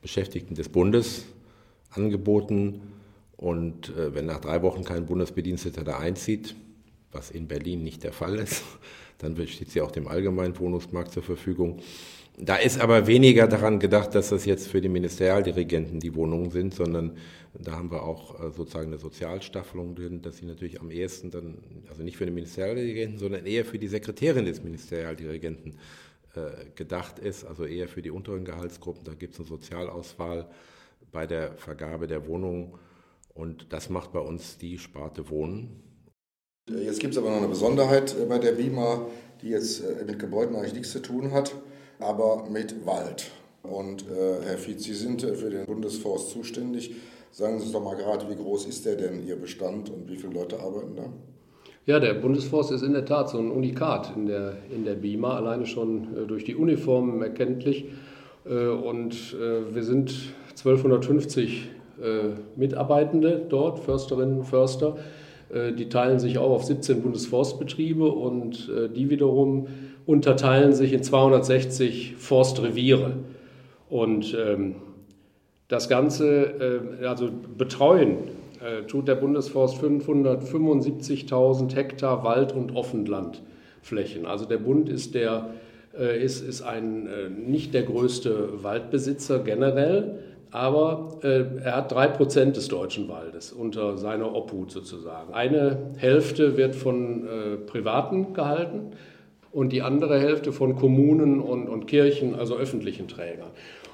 Beschäftigten 0.01 0.55
des 0.55 0.70
Bundes 0.70 1.25
angeboten. 1.91 2.82
Und 3.38 3.89
äh, 3.96 4.13
wenn 4.13 4.25
nach 4.25 4.39
drei 4.39 4.62
Wochen 4.62 4.84
kein 4.84 5.05
Bundesbediensteter 5.05 5.84
da 5.84 6.00
einzieht, 6.00 6.55
was 7.13 7.32
in 7.32 7.48
Berlin 7.48 7.84
nicht 7.84 8.03
der 8.03 8.13
Fall 8.13 8.36
ist, 8.36 8.63
dann 9.20 9.36
steht 9.48 9.72
sie 9.72 9.82
auch 9.82 9.91
dem 9.91 10.08
allgemeinen 10.08 10.58
Wohnungsmarkt 10.60 11.12
zur 11.12 11.24
Verfügung. 11.24 11.82
Da 12.38 12.55
ist 12.55 12.82
aber 12.82 13.05
weniger 13.05 13.48
daran 13.48 13.79
gedacht, 13.79 14.15
dass 14.15 14.29
das 14.29 14.46
jetzt 14.46 14.67
für 14.67 14.82
die 14.82 14.89
Ministerialdirigenten 14.89 16.00
die 16.00 16.15
Wohnungen 16.15 16.50
sind, 16.50 16.74
sondern 16.74 17.17
da 17.53 17.74
haben 17.74 17.91
wir 17.91 18.01
auch 18.01 18.39
äh, 18.39 18.51
sozusagen 18.51 18.88
eine 18.88 18.98
Sozialstaffelung 18.98 19.93
drin, 19.93 20.24
dass 20.24 20.38
sie 20.38 20.46
natürlich 20.46 20.82
am 20.82 20.89
ehesten 20.89 21.29
dann, 21.29 21.60
also 21.89 22.01
nicht 22.01 22.17
für 22.17 22.25
den 22.25 22.34
Ministerialdirigenten, 22.34 23.20
sondern 23.20 23.46
eher 23.46 23.65
für 23.65 23.77
die 23.77 23.88
Sekretärin 23.88 24.46
des 24.46 24.63
Ministerialdirigenten 24.63 25.77
äh, 26.36 26.65
gedacht 26.74 27.20
ist, 27.20 27.43
also 27.43 27.65
eher 27.65 27.88
für 27.88 28.01
die 28.01 28.10
unteren 28.10 28.46
Gehaltsgruppen. 28.46 29.03
Da 29.03 29.13
gibt 29.13 29.34
es 29.34 29.39
eine 29.39 29.48
Sozialauswahl 29.48 30.50
bei 31.12 31.27
der 31.27 31.53
Vergabe 31.58 32.08
der 32.08 32.25
Wohnungen 32.25 32.74
und 33.36 33.72
das 33.72 33.89
macht 33.89 34.12
bei 34.12 34.20
uns 34.20 34.58
die 34.58 34.79
Sparte 34.79 35.29
Wohnen. 35.29 35.84
Jetzt 36.70 37.01
gibt 37.01 37.13
es 37.13 37.17
aber 37.17 37.29
noch 37.29 37.39
eine 37.39 37.50
Besonderheit 37.50 38.15
bei 38.29 38.38
der 38.38 38.53
BIMA, 38.53 39.05
die 39.41 39.50
jetzt 39.50 39.84
äh, 39.84 40.05
mit 40.05 40.17
Gebäuden 40.17 40.55
eigentlich 40.55 40.74
nichts 40.74 40.93
zu 40.93 41.01
tun 41.01 41.34
hat, 41.34 41.53
aber 42.00 42.46
mit 42.50 42.86
Wald. 42.86 43.32
Und 43.63 44.03
äh, 44.03 44.46
Herr 44.46 44.58
Fietz, 44.58 44.86
Sie 44.86 44.93
sind 44.93 45.25
äh, 45.25 45.36
für 45.36 45.50
den 45.50 45.65
Bundesforst 45.65 46.29
zuständig. 46.29 46.91
Sagen 47.32 47.60
Sie 47.60 47.65
uns 47.65 47.74
doch 47.74 47.84
mal 47.84 47.98
gerade, 47.98 48.29
wie 48.29 48.36
groß 48.36 48.67
ist 48.67 48.86
der 48.86 48.96
denn, 48.96 49.27
Ihr 49.27 49.36
Bestand, 49.36 49.89
und 49.89 50.10
wie 50.10 50.15
viele 50.15 50.34
Leute 50.34 50.58
arbeiten 50.58 50.96
da? 50.96 51.03
Ja, 51.86 52.00
der 52.00 52.13
Bundesforst 52.13 52.72
ist 52.72 52.82
in 52.82 52.93
der 52.93 53.03
Tat 53.03 53.29
so 53.29 53.39
ein 53.39 53.51
Unikat 53.51 54.13
in 54.15 54.27
der, 54.27 54.55
in 54.74 54.86
der 54.86 54.96
BIMA, 54.96 55.36
alleine 55.36 55.65
schon 55.65 56.15
äh, 56.15 56.25
durch 56.25 56.46
die 56.46 56.55
Uniformen 56.55 57.22
erkenntlich. 57.22 57.88
Äh, 58.46 58.67
und 58.67 59.36
äh, 59.38 59.75
wir 59.75 59.84
sind 59.84 60.13
1250 60.51 61.72
Mitarbeitende 62.55 63.46
dort, 63.48 63.79
Försterinnen, 63.79 64.43
Förster. 64.43 64.98
Äh, 65.53 65.74
die 65.74 65.89
teilen 65.89 66.19
sich 66.19 66.38
auch 66.38 66.51
auf 66.51 66.63
17 66.63 67.01
Bundesforstbetriebe 67.01 68.05
und 68.05 68.69
äh, 68.69 68.89
die 68.89 69.10
wiederum 69.10 69.67
unterteilen 70.05 70.74
sich 70.74 70.93
in 70.93 71.03
260 71.03 72.15
Forstreviere. 72.17 73.13
Und 73.89 74.36
ähm, 74.38 74.75
das 75.67 75.88
Ganze, 75.89 76.81
äh, 77.01 77.05
also 77.05 77.29
betreuen, 77.57 78.17
tut 78.88 79.10
der 79.10 79.15
Bundesforst 79.15 79.83
575.000 79.83 81.75
Hektar 81.75 82.24
Wald- 82.24 82.53
und 82.53 82.74
Offenlandflächen. 82.74 84.25
Also 84.25 84.45
der 84.45 84.60
Bund 84.60 84.88
ist, 84.88 85.15
der, 85.15 85.50
ist, 85.91 86.48
ist 86.48 86.62
ein, 86.62 87.10
nicht 87.45 87.74
der 87.74 87.83
größte 87.83 88.63
Waldbesitzer 88.63 89.39
generell, 89.39 90.19
aber 90.53 91.17
äh, 91.24 91.63
er 91.63 91.77
hat 91.77 91.91
drei 91.91 92.07
Prozent 92.07 92.57
des 92.57 92.67
deutschen 92.67 93.10
Waldes 93.10 93.51
unter 93.51 93.98
seiner 93.98 94.36
Obhut 94.36 94.69
sozusagen. 94.69 95.33
Eine 95.33 95.95
Hälfte 95.98 96.57
wird 96.57 96.75
von 96.75 97.25
äh, 97.25 97.57
Privaten 97.57 98.33
gehalten 98.33 98.91
und 99.51 99.74
die 99.74 99.81
andere 99.81 100.19
Hälfte 100.19 100.51
von 100.51 100.75
Kommunen 100.75 101.41
und, 101.41 101.67
und 101.67 101.88
Kirchen, 101.88 102.36
also 102.36 102.55
öffentlichen 102.55 103.07
Trägern. 103.07 103.50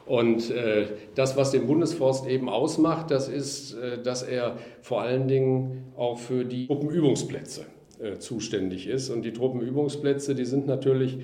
Und 0.06 0.52
äh, 0.52 0.88
das, 1.16 1.38
was 1.38 1.52
den 1.52 1.66
Bundesforst 1.66 2.28
eben 2.28 2.50
ausmacht, 2.50 3.10
das 3.10 3.30
ist, 3.30 3.76
äh, 3.76 4.04
dass 4.04 4.22
er 4.22 4.58
vor 4.82 5.02
allen 5.02 5.30
Dingen 5.30 5.94
auch 5.96 6.18
für 6.20 6.44
die 6.44 6.68
Truppenübungsplätze 6.68 7.68
äh, 8.02 8.18
zuständig 8.18 8.86
ist. 8.86 9.10
Und 9.10 9.22
die 9.22 9.32
Truppenübungsplätze, 9.32 10.36
die 10.36 10.44
sind 10.44 10.68
natürlich 10.68 11.20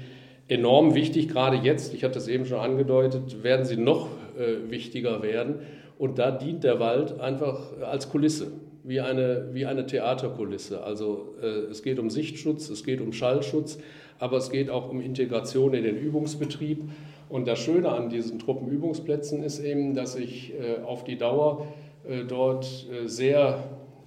enorm 0.48 0.96
wichtig, 0.96 1.28
gerade 1.28 1.58
jetzt, 1.58 1.94
ich 1.94 2.06
hatte 2.06 2.20
es 2.20 2.30
eben 2.30 2.46
schon 2.46 2.60
angedeutet, 2.60 3.44
werden 3.44 3.66
sie 3.66 3.76
noch 3.76 4.08
äh, 4.38 4.70
wichtiger 4.70 5.22
werden. 5.22 5.60
Und 5.98 6.20
da 6.20 6.32
dient 6.32 6.64
der 6.64 6.80
Wald 6.80 7.20
einfach 7.20 7.60
als 7.82 8.10
Kulisse, 8.10 8.52
wie 8.84 9.00
eine, 9.00 9.50
wie 9.54 9.66
eine 9.66 9.86
Theaterkulisse. 9.86 10.84
Also 10.84 11.36
äh, 11.42 11.72
es 11.72 11.84
geht 11.84 12.00
um 12.00 12.10
Sichtschutz, 12.10 12.70
es 12.70 12.84
geht 12.84 13.02
um 13.02 13.14
Schallschutz, 13.14 13.80
aber 14.20 14.38
es 14.38 14.52
geht 14.52 14.70
auch 14.70 14.90
um 14.90 15.02
Integration 15.02 15.74
in 15.74 15.84
den 15.84 15.98
Übungsbetrieb. 15.98 16.84
Und 17.30 17.48
das 17.48 17.60
Schöne 17.60 17.90
an 17.90 18.10
diesen 18.10 18.40
Truppenübungsplätzen 18.40 19.44
ist 19.44 19.60
eben, 19.60 19.96
dass 19.96 20.14
sich 20.14 20.54
äh, 20.54 20.84
auf 20.84 21.04
die 21.04 21.18
Dauer 21.18 21.66
äh, 22.08 22.24
dort 22.24 22.66
äh, 22.92 23.08
sehr 23.08 23.64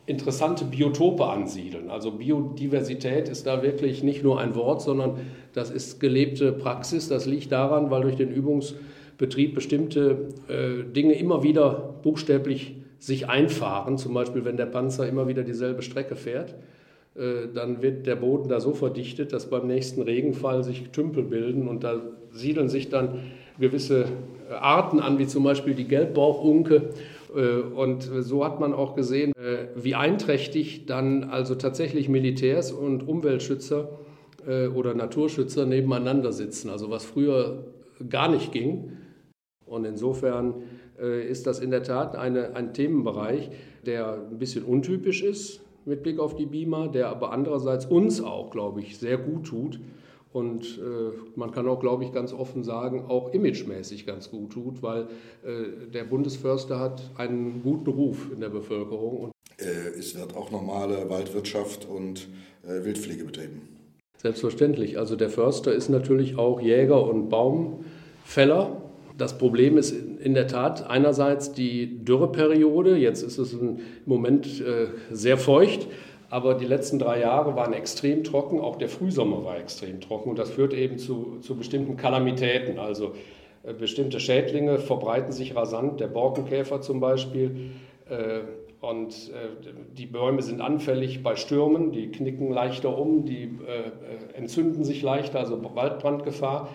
interessante 0.06 0.64
Biotope 0.64 1.26
ansiedeln. 1.26 1.90
Also 1.90 2.12
Biodiversität 2.12 3.28
ist 3.28 3.46
da 3.46 3.62
wirklich 3.62 4.02
nicht 4.02 4.22
nur 4.22 4.40
ein 4.40 4.54
Wort, 4.54 4.80
sondern 4.80 5.18
das 5.52 5.70
ist 5.70 6.00
gelebte 6.00 6.52
Praxis. 6.52 7.08
Das 7.08 7.26
liegt 7.26 7.52
daran, 7.52 7.90
weil 7.90 8.02
durch 8.02 8.16
den 8.16 8.32
Übungsbetrieb 9.18 9.54
bestimmte 9.54 10.28
äh, 10.48 10.84
Dinge 10.84 11.14
immer 11.14 11.42
wieder 11.42 11.96
buchstäblich 12.02 12.76
sich 13.00 13.28
einfahren. 13.28 13.98
Zum 13.98 14.14
Beispiel, 14.14 14.44
wenn 14.44 14.56
der 14.56 14.66
Panzer 14.66 15.08
immer 15.08 15.26
wieder 15.26 15.42
dieselbe 15.42 15.82
Strecke 15.82 16.14
fährt, 16.14 16.54
äh, 17.16 17.48
dann 17.52 17.82
wird 17.82 18.06
der 18.06 18.16
Boden 18.16 18.48
da 18.48 18.60
so 18.60 18.74
verdichtet, 18.74 19.32
dass 19.32 19.50
beim 19.50 19.66
nächsten 19.66 20.02
Regenfall 20.02 20.62
sich 20.62 20.90
Tümpel 20.90 21.24
bilden 21.24 21.68
und 21.68 21.82
da 21.82 22.00
siedeln 22.30 22.68
sich 22.68 22.90
dann 22.90 23.20
gewisse 23.58 24.06
Arten 24.50 25.00
an, 25.00 25.18
wie 25.18 25.26
zum 25.26 25.42
Beispiel 25.42 25.74
die 25.74 25.88
Gelbbauchunke 25.88 26.90
äh, 27.34 27.60
und 27.74 28.02
so 28.02 28.44
hat 28.44 28.60
man 28.60 28.72
auch 28.72 28.94
gesehen, 28.94 29.32
äh, 29.36 29.66
wie 29.74 29.96
einträchtig 29.96 30.86
dann 30.86 31.24
also 31.24 31.56
tatsächlich 31.56 32.08
Militärs 32.08 32.70
und 32.70 33.06
Umweltschützer 33.06 33.88
äh, 34.46 34.68
oder 34.68 34.94
Naturschützer 34.94 35.66
nebeneinander 35.66 36.32
sitzen. 36.32 36.70
Also 36.70 36.88
was 36.88 37.04
früher 37.04 37.64
gar 38.08 38.30
nicht 38.30 38.52
ging. 38.52 38.92
Und 39.68 39.84
insofern 39.84 40.54
ist 40.98 41.46
das 41.46 41.60
in 41.60 41.70
der 41.70 41.84
Tat 41.84 42.16
eine, 42.16 42.56
ein 42.56 42.74
Themenbereich, 42.74 43.50
der 43.86 44.14
ein 44.14 44.38
bisschen 44.38 44.64
untypisch 44.64 45.22
ist 45.22 45.60
mit 45.84 46.02
Blick 46.02 46.18
auf 46.18 46.34
die 46.34 46.46
BIMA, 46.46 46.88
der 46.88 47.08
aber 47.08 47.30
andererseits 47.30 47.86
uns 47.86 48.20
auch, 48.20 48.50
glaube 48.50 48.80
ich, 48.80 48.98
sehr 48.98 49.16
gut 49.16 49.46
tut 49.46 49.78
und 50.32 50.78
äh, 50.78 51.16
man 51.36 51.50
kann 51.52 51.66
auch, 51.68 51.80
glaube 51.80 52.04
ich, 52.04 52.12
ganz 52.12 52.32
offen 52.32 52.62
sagen, 52.62 53.06
auch 53.08 53.32
imagemäßig 53.32 54.06
ganz 54.06 54.30
gut 54.30 54.52
tut, 54.52 54.82
weil 54.82 55.08
äh, 55.44 55.90
der 55.92 56.04
Bundesförster 56.04 56.78
hat 56.78 57.02
einen 57.16 57.62
guten 57.62 57.90
Ruf 57.90 58.30
in 58.32 58.40
der 58.40 58.50
Bevölkerung. 58.50 59.30
Äh, 59.56 59.98
es 59.98 60.18
wird 60.18 60.36
auch 60.36 60.50
normale 60.50 61.08
Waldwirtschaft 61.08 61.88
und 61.88 62.28
äh, 62.62 62.84
Wildpflege 62.84 63.24
betrieben. 63.24 63.62
Selbstverständlich. 64.18 64.98
Also 64.98 65.16
der 65.16 65.30
Förster 65.30 65.72
ist 65.72 65.88
natürlich 65.88 66.36
auch 66.36 66.60
Jäger 66.60 67.02
und 67.08 67.30
Baumfäller. 67.30 68.82
Das 69.18 69.36
Problem 69.36 69.76
ist 69.76 69.90
in 69.90 70.34
der 70.34 70.46
Tat 70.46 70.88
einerseits 70.88 71.52
die 71.52 72.04
Dürreperiode. 72.04 72.96
Jetzt 72.96 73.22
ist 73.22 73.38
es 73.38 73.52
im 73.52 73.80
Moment 74.06 74.60
äh, 74.60 74.86
sehr 75.10 75.36
feucht. 75.36 75.88
Aber 76.30 76.54
die 76.54 76.66
letzten 76.66 77.00
drei 77.00 77.20
Jahre 77.20 77.56
waren 77.56 77.72
extrem 77.72 78.22
trocken, 78.22 78.60
auch 78.60 78.76
der 78.76 78.88
Frühsommer 78.88 79.44
war 79.44 79.58
extrem 79.58 80.00
trocken 80.00 80.28
und 80.28 80.38
das 80.38 80.50
führt 80.50 80.74
eben 80.74 80.98
zu, 80.98 81.38
zu 81.40 81.56
bestimmten 81.56 81.96
Kalamitäten. 81.96 82.78
Also 82.78 83.14
äh, 83.64 83.72
bestimmte 83.72 84.20
Schädlinge 84.20 84.78
verbreiten 84.78 85.32
sich 85.32 85.56
rasant, 85.56 85.98
der 86.00 86.08
Borkenkäfer 86.08 86.80
zum 86.80 87.00
Beispiel. 87.00 87.70
Äh, 88.08 88.40
und 88.80 89.32
die 89.96 90.06
Bäume 90.06 90.40
sind 90.40 90.60
anfällig 90.60 91.24
bei 91.24 91.34
Stürmen, 91.34 91.90
die 91.90 92.12
knicken 92.12 92.52
leichter 92.52 92.96
um, 92.96 93.24
die 93.24 93.58
entzünden 94.34 94.84
sich 94.84 95.02
leichter, 95.02 95.40
also 95.40 95.60
Waldbrandgefahr. 95.74 96.68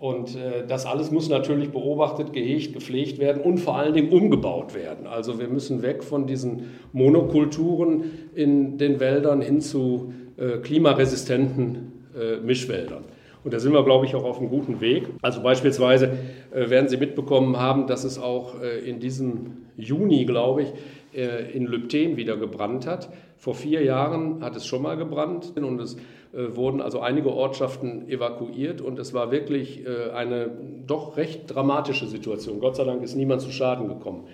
Und 0.00 0.34
äh, 0.34 0.66
das 0.66 0.86
alles 0.86 1.10
muss 1.10 1.28
natürlich 1.28 1.72
beobachtet, 1.72 2.32
gehegt, 2.32 2.72
gepflegt 2.72 3.18
werden 3.18 3.42
und 3.42 3.58
vor 3.58 3.76
allen 3.76 3.92
Dingen 3.92 4.10
umgebaut 4.10 4.74
werden. 4.74 5.06
Also 5.06 5.38
wir 5.38 5.46
müssen 5.46 5.82
weg 5.82 6.02
von 6.02 6.26
diesen 6.26 6.70
Monokulturen 6.94 8.04
in 8.34 8.78
den 8.78 8.98
Wäldern 8.98 9.42
hin 9.42 9.60
zu 9.60 10.14
äh, 10.38 10.56
klimaresistenten 10.56 11.92
äh, 12.18 12.38
Mischwäldern. 12.38 13.04
Und 13.44 13.52
da 13.52 13.58
sind 13.58 13.74
wir, 13.74 13.84
glaube 13.84 14.06
ich, 14.06 14.14
auch 14.14 14.24
auf 14.24 14.38
einem 14.38 14.48
guten 14.48 14.80
Weg. 14.80 15.06
Also 15.20 15.42
beispielsweise 15.42 16.12
äh, 16.50 16.70
werden 16.70 16.88
Sie 16.88 16.96
mitbekommen 16.96 17.58
haben, 17.58 17.86
dass 17.86 18.04
es 18.04 18.18
auch 18.18 18.58
äh, 18.62 18.78
in 18.78 19.00
diesem 19.00 19.66
Juni, 19.76 20.24
glaube 20.24 20.62
ich, 20.62 20.72
äh, 21.14 21.50
in 21.52 21.66
Lübten 21.66 22.16
wieder 22.16 22.38
gebrannt 22.38 22.86
hat. 22.86 23.10
Vor 23.36 23.54
vier 23.54 23.82
Jahren 23.82 24.42
hat 24.42 24.56
es 24.56 24.64
schon 24.64 24.80
mal 24.80 24.96
gebrannt 24.96 25.52
und 25.56 25.78
es 25.78 25.98
wurden 26.32 26.80
also 26.80 27.00
einige 27.00 27.32
Ortschaften 27.32 28.08
evakuiert 28.08 28.80
und 28.80 29.00
es 29.00 29.12
war 29.12 29.32
wirklich 29.32 29.84
äh, 29.84 30.10
eine 30.10 30.48
doch 30.86 31.16
recht 31.16 31.52
dramatische 31.52 32.06
Situation. 32.06 32.60
Gott 32.60 32.76
sei 32.76 32.84
Dank 32.84 33.02
ist 33.02 33.16
niemand 33.16 33.40
zu 33.40 33.50
Schaden 33.50 33.88
gekommen. 33.88 34.28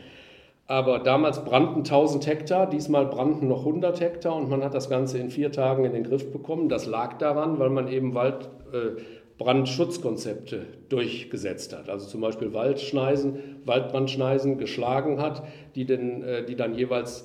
Aber 0.66 0.98
damals 0.98 1.42
brannten 1.44 1.78
1000 1.78 2.26
Hektar, 2.26 2.68
diesmal 2.68 3.06
brannten 3.06 3.48
noch 3.48 3.60
100 3.60 3.98
Hektar 4.00 4.36
und 4.36 4.50
man 4.50 4.62
hat 4.64 4.74
das 4.74 4.90
Ganze 4.90 5.16
in 5.18 5.30
vier 5.30 5.52
Tagen 5.52 5.84
in 5.84 5.92
den 5.92 6.02
Griff 6.02 6.32
bekommen. 6.32 6.68
Das 6.68 6.86
lag 6.86 7.18
daran, 7.18 7.60
weil 7.60 7.70
man 7.70 7.86
eben 7.88 8.14
Waldbrandschutzkonzepte 8.14 10.66
durchgesetzt 10.88 11.72
hat. 11.74 11.88
Also 11.88 12.08
zum 12.08 12.20
Beispiel 12.20 12.52
Waldschneisen, 12.52 13.60
Waldbrandschneisen 13.64 14.58
geschlagen 14.58 15.22
hat, 15.22 15.44
die, 15.76 15.84
den, 15.84 16.24
die 16.48 16.56
dann 16.56 16.74
jeweils 16.74 17.24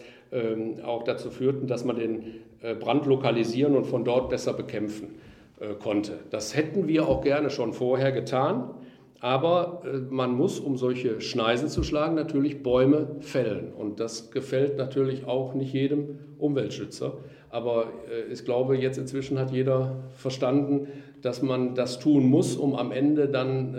auch 0.83 1.03
dazu 1.03 1.29
führten, 1.29 1.67
dass 1.67 1.83
man 1.83 1.97
den 1.97 2.23
äh, 2.61 2.75
Brand 2.75 3.05
lokalisieren 3.05 3.75
und 3.75 3.85
von 3.85 4.03
dort 4.03 4.29
besser 4.29 4.53
bekämpfen 4.53 5.15
äh, 5.59 5.73
konnte. 5.81 6.19
Das 6.29 6.55
hätten 6.55 6.87
wir 6.87 7.07
auch 7.07 7.21
gerne 7.21 7.49
schon 7.49 7.73
vorher 7.73 8.11
getan, 8.11 8.69
aber 9.19 9.81
äh, 9.83 9.97
man 9.97 10.33
muss, 10.33 10.59
um 10.59 10.77
solche 10.77 11.21
Schneisen 11.21 11.69
zu 11.69 11.81
schlagen, 11.81 12.15
natürlich 12.15 12.61
Bäume 12.61 13.15
fällen. 13.19 13.73
Und 13.73 13.99
das 13.99 14.29
gefällt 14.29 14.77
natürlich 14.77 15.25
auch 15.25 15.55
nicht 15.55 15.73
jedem 15.73 16.19
Umweltschützer. 16.37 17.17
Aber 17.49 17.87
ich 18.31 18.45
glaube, 18.45 18.77
jetzt 18.77 18.97
inzwischen 18.97 19.37
hat 19.37 19.51
jeder 19.51 19.97
verstanden, 20.15 20.87
dass 21.21 21.41
man 21.41 21.75
das 21.75 21.99
tun 21.99 22.25
muss, 22.27 22.55
um 22.55 22.75
am 22.75 22.93
Ende 22.93 23.27
dann 23.27 23.75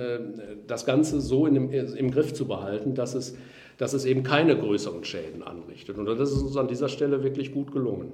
das 0.66 0.84
Ganze 0.84 1.22
so 1.22 1.46
dem, 1.46 1.70
im 1.70 2.10
Griff 2.10 2.34
zu 2.34 2.46
behalten, 2.46 2.94
dass 2.94 3.14
es 3.14 3.34
dass 3.78 3.92
es 3.92 4.04
eben 4.04 4.22
keine 4.22 4.58
größeren 4.58 5.04
Schäden 5.04 5.42
anrichtet. 5.42 5.98
Und 5.98 6.06
das 6.06 6.30
ist 6.30 6.42
uns 6.42 6.56
an 6.56 6.68
dieser 6.68 6.88
Stelle 6.88 7.22
wirklich 7.22 7.52
gut 7.52 7.72
gelungen. 7.72 8.12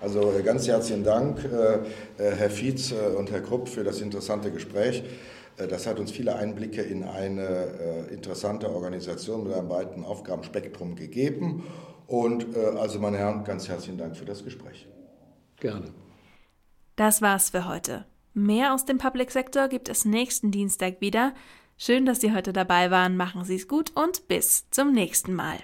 Also 0.00 0.32
äh, 0.32 0.42
ganz 0.42 0.66
herzlichen 0.66 1.04
Dank, 1.04 1.44
äh, 1.44 1.74
äh, 1.74 2.34
Herr 2.34 2.50
Fietz 2.50 2.92
und 2.92 3.30
Herr 3.30 3.42
Krupp, 3.42 3.68
für 3.68 3.84
das 3.84 4.00
interessante 4.00 4.50
Gespräch. 4.50 5.02
Das 5.56 5.86
hat 5.86 6.00
uns 6.00 6.10
viele 6.10 6.36
Einblicke 6.36 6.80
in 6.80 7.04
eine 7.04 8.06
interessante 8.10 8.70
Organisation 8.70 9.44
mit 9.44 9.52
einem 9.52 9.68
weiten 9.68 10.04
Aufgabenspektrum 10.04 10.96
gegeben. 10.96 11.64
Und 12.06 12.56
also, 12.56 12.98
meine 12.98 13.18
Herren, 13.18 13.44
ganz 13.44 13.68
herzlichen 13.68 13.98
Dank 13.98 14.16
für 14.16 14.24
das 14.24 14.42
Gespräch. 14.42 14.88
Gerne. 15.58 15.88
Das 16.96 17.20
war's 17.20 17.50
für 17.50 17.68
heute. 17.68 18.06
Mehr 18.32 18.72
aus 18.72 18.86
dem 18.86 18.96
Public 18.96 19.30
Sector 19.30 19.68
gibt 19.68 19.90
es 19.90 20.06
nächsten 20.06 20.50
Dienstag 20.50 21.02
wieder. 21.02 21.34
Schön, 21.82 22.04
dass 22.04 22.20
Sie 22.20 22.34
heute 22.34 22.52
dabei 22.52 22.90
waren. 22.90 23.16
Machen 23.16 23.42
Sie 23.42 23.56
es 23.56 23.66
gut 23.66 23.92
und 23.94 24.28
bis 24.28 24.68
zum 24.68 24.92
nächsten 24.92 25.32
Mal. 25.32 25.56